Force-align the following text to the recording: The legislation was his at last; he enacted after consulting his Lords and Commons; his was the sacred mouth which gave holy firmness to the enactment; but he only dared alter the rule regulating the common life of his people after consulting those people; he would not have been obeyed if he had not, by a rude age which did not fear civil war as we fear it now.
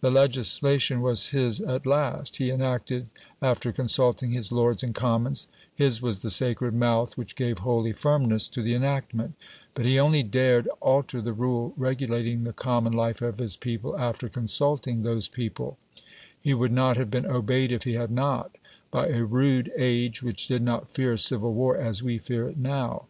The 0.00 0.10
legislation 0.10 1.02
was 1.02 1.32
his 1.32 1.60
at 1.60 1.84
last; 1.86 2.36
he 2.38 2.50
enacted 2.50 3.10
after 3.42 3.72
consulting 3.72 4.30
his 4.30 4.50
Lords 4.50 4.82
and 4.82 4.94
Commons; 4.94 5.48
his 5.74 6.00
was 6.00 6.20
the 6.20 6.30
sacred 6.30 6.72
mouth 6.72 7.18
which 7.18 7.36
gave 7.36 7.58
holy 7.58 7.92
firmness 7.92 8.48
to 8.48 8.62
the 8.62 8.72
enactment; 8.74 9.34
but 9.74 9.84
he 9.84 9.98
only 10.00 10.22
dared 10.22 10.66
alter 10.80 11.20
the 11.20 11.34
rule 11.34 11.74
regulating 11.76 12.44
the 12.44 12.54
common 12.54 12.94
life 12.94 13.20
of 13.20 13.36
his 13.36 13.58
people 13.58 13.94
after 13.98 14.30
consulting 14.30 15.02
those 15.02 15.28
people; 15.28 15.76
he 16.40 16.54
would 16.54 16.72
not 16.72 16.96
have 16.96 17.10
been 17.10 17.26
obeyed 17.26 17.70
if 17.70 17.82
he 17.82 17.92
had 17.92 18.10
not, 18.10 18.56
by 18.90 19.08
a 19.08 19.24
rude 19.26 19.70
age 19.76 20.22
which 20.22 20.46
did 20.46 20.62
not 20.62 20.88
fear 20.90 21.18
civil 21.18 21.52
war 21.52 21.76
as 21.76 22.02
we 22.02 22.16
fear 22.16 22.48
it 22.48 22.56
now. 22.56 23.04